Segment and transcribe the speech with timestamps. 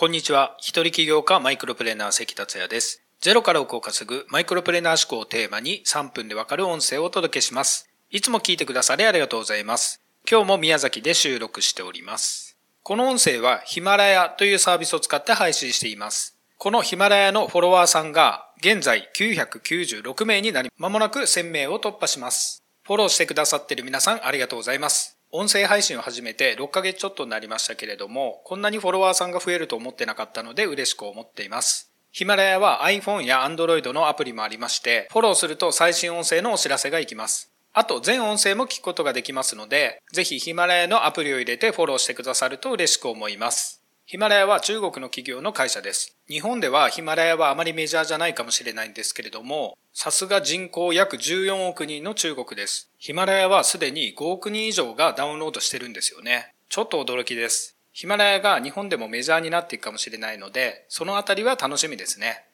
[0.00, 0.54] こんにちは。
[0.58, 3.02] 一人起業家マイクロプレーナー関達也です。
[3.20, 7.90] ゼロから億を稼ぐマイクロプレーナー思考をテーマに3分でわかる音声をお届けします。
[8.08, 10.00] いつも聞いてくださりありがとうございます。
[10.30, 12.56] 今日も宮崎で収録しております。
[12.84, 16.38] この音声はヒマラヤというサービスを使って配信しています。
[16.58, 22.62] このヒマラヤのフォロワーさんが現在996名になり、まもなく1000名を突破します。
[22.84, 25.17] フォローしてくださっている皆さんありがとうございます。
[25.30, 31.92] 音声配信を始めて6ヶ月ちょっとになりましたけれども、こんなにフォロワーさんが増えると思ってなかったので嬉しく思っています。
[32.12, 37.52] ヒマラヤは iPhone や Android のアプリもありまして、フォローすると最新音声のお知らせがいきます。
[37.74, 43.77] あと全音声も聞くことができますので、ぜひヒマラヤのアプリを入れてフォローしてくださると嬉しく思います。
[44.10, 46.16] ヒマラヤは中国の企業の会社です。
[46.28, 52.90] 日本ではヒマラヤはあまりメジャーじゃないかもしれないんですけれども、さすが人口約14億人の中国です。
[52.96, 56.54] ヒマラヤはすでに5億人以上がダウンロードしてるんですよね。
[56.70, 57.76] ちょっと驚きです。
[57.92, 62.46] ヒマラヤが日本でもメジャーになっていくかもしれないので、そのあたりは楽しみですね。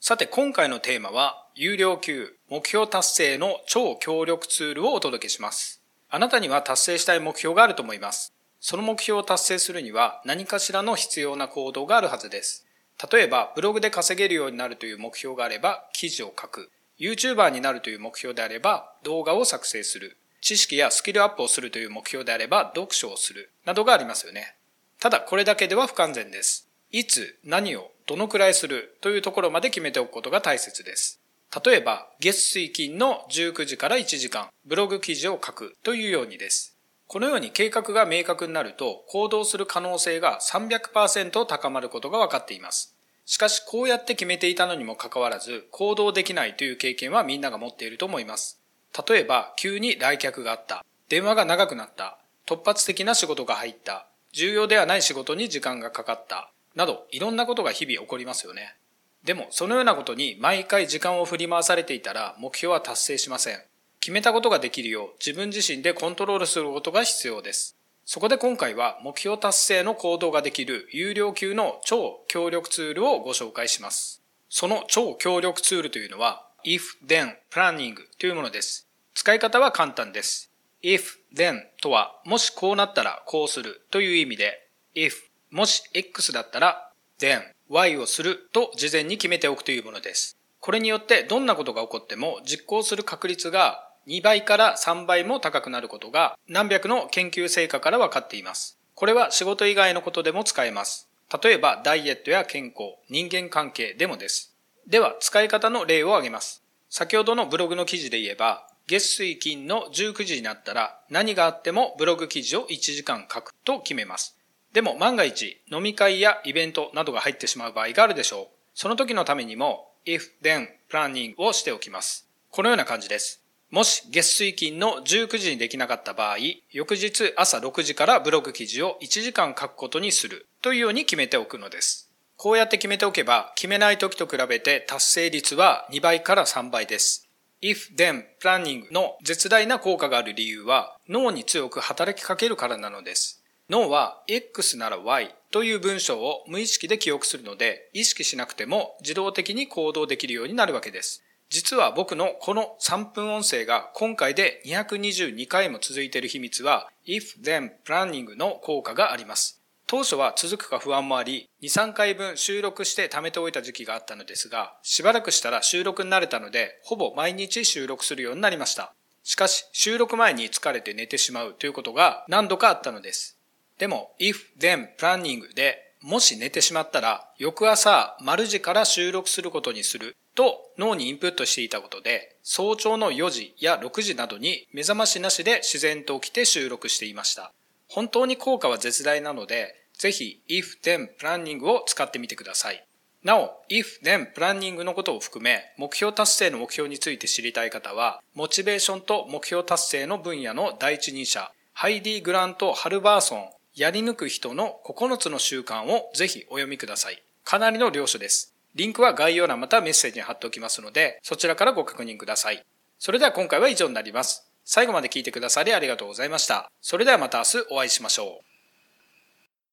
[0.00, 5.82] さて今回のテーマは、有料級目標達成の超強力ツールをお届けします。
[6.08, 8.32] あなたには達成したい目標があると思います。
[8.64, 12.64] その目標を達成するには何かしらの必要な行動があるはずです。
[13.12, 16.70] 例えば、ブログで稼げるようになるという目標があれば、記事を書く。
[17.00, 20.16] YouTuber になるという目標であれば、動画を作成する。
[20.40, 23.50] 知識やスキルアップをするという目標であれば、読書をする。
[23.64, 24.54] などがありますよね。
[25.00, 26.68] ただ、これだけでは不完全です。
[26.92, 31.20] いつ、何を、どのくらいするというところまで決めておくことが大切です。
[31.64, 36.76] 例えば、月水金の19時から1時間、ブログ記事を書くというようにです。
[37.12, 42.96] このように計画が明確になると、行動する可能性が300%高まることが分かっています。
[43.26, 48.62] しかし、こうやって決めていたのにもかかわらず、行動できないという経験はみんなが持っていると思います。
[49.06, 50.82] 例えば、急に来客があった。
[51.10, 52.16] 電話が長くなった。
[52.46, 54.06] 突発的な仕事が入った。
[54.32, 56.50] 重要ではない仕事に時間がかかった。
[56.74, 58.74] など、いろんなことが日々起こりますよね。
[59.22, 63.62] でも、そのようなことに毎回時間を振り回されていたら、目標は達成しません。
[64.02, 67.76] 決めたことができるよう、自分自身でコントロールすることが必要です。
[68.04, 74.20] そこで今回は目標達成の行動ができる有料級の超強力ツールをご紹介します。
[74.48, 78.88] その超強力ツールというのは if then planning というものです。
[79.14, 80.50] 使い方は簡単です。
[80.82, 84.66] if then とはもしこうなったらこうするという意味で
[84.96, 85.12] if
[85.52, 86.90] もし x だったら
[87.20, 90.36] then y をすると事前に決めておくというものです。
[90.58, 98.78] これによってどんなことが起こっても実行する確率が2倍から3倍も高くなることが何百の研究成果から分かっています。
[98.94, 101.08] これは仕事以外のことでも使えます。
[101.42, 104.54] 例えばダイエットや健康、人間関係でもです。
[104.86, 106.62] では使い方の例を挙げます。
[106.90, 114.36] 先ほどのブログの記事で言えば、月水金の19時になったら何があってもブログ記事を1時間書くと決めます。
[114.72, 118.48] でも万が一飲み会やイベントなどが入ってしまう場合があるでしょう。
[118.74, 122.28] その時のためにも if then planning をしておきます。
[122.50, 123.41] このような感じです。
[123.72, 126.36] もし月水金の19時にできなかった場合、
[126.72, 132.10] 翌日朝6時からブログ記事を1時間書くことにするというように決めておくのです。
[132.36, 137.30] こうやって決めておけば、決めない時と比べて達成率は2倍から3倍です。
[137.62, 143.42] if then planning の絶大な効果がある理由は脳に強く働きかけるからなのです。
[143.70, 151.24] 脳は X なら Y という文章を無意識で記憶するので、意識しなくても自動的に行動できるようになるわけです。
[151.52, 159.60] 実は僕のこの3分音声が今回で222回も続いている秘密は if then planning の効果があります。
[159.86, 168.94] 当初は続くか不安もあり、2、3回分収録して貯めておいた時期があったのですが、しばらくしたら収録に慣れたので、ほぼ毎日収録するようになりました。
[169.22, 173.36] しかし、収録前に疲れて寝てしまうということが何度かあったのです。
[173.76, 187.52] でも、if then planning でもし寝てしまったら、翌朝、丸時から収録することにすると脳にインプットしていたことで、早朝の4時や6時などに目覚ましなしで自然と起きて収録していました。
[187.88, 192.84] 本当に効果は絶大なので、ぜひ if then planning を使ってみてください。
[193.22, 207.22] なお、if then planning のことを含め、目標達成の目標について知りたい方は、モチベーションと目標達成の分野の第一人者、ハイディ・グラント・ハルバーソン、やり抜く人の9つの習慣をぜひお読みください。
[207.42, 208.54] かなりの領書です。
[208.74, 212.64] リンクは概要欄またメッセージに貼っておきますので、そちらからご確認ください。
[212.98, 214.46] それでは今回は以上になります。
[214.64, 216.70] 最後まで聞いてくださりありがとうございました。
[216.80, 218.51] それではまた明日お会いしましょう。